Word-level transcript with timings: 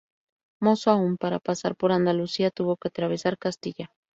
Mozo 0.63 0.89
aún, 0.89 1.15
para 1.17 1.37
pasar 1.37 1.75
a 1.79 1.93
Andalucía 1.95 2.49
tuvo 2.49 2.75
que 2.75 2.87
atravesar 2.87 3.37
Castilla. 3.37 3.91